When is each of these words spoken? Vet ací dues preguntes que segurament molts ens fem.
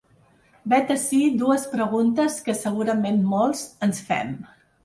Vet 0.71 0.93
ací 0.95 1.19
dues 1.41 1.67
preguntes 1.75 2.39
que 2.49 2.57
segurament 2.63 3.23
molts 3.35 3.63
ens 3.91 4.01
fem. 4.09 4.35